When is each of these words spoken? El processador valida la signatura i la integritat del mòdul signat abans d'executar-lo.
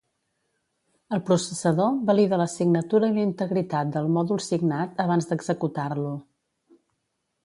El 1.15 1.19
processador 1.25 1.99
valida 2.07 2.39
la 2.41 2.47
signatura 2.53 3.09
i 3.11 3.15
la 3.17 3.25
integritat 3.27 3.91
del 3.97 4.09
mòdul 4.15 4.41
signat 4.49 5.05
abans 5.05 5.29
d'executar-lo. 5.33 6.15